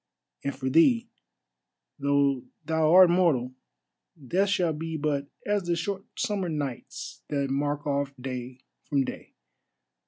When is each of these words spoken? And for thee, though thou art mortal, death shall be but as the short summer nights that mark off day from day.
And 0.43 0.55
for 0.55 0.67
thee, 0.67 1.11
though 1.99 2.45
thou 2.65 2.91
art 2.91 3.11
mortal, 3.11 3.53
death 4.29 4.49
shall 4.49 4.73
be 4.73 4.97
but 4.97 5.27
as 5.45 5.65
the 5.65 5.75
short 5.75 6.05
summer 6.17 6.49
nights 6.49 7.21
that 7.29 7.51
mark 7.51 7.85
off 7.85 8.11
day 8.19 8.61
from 8.89 9.03
day. 9.03 9.35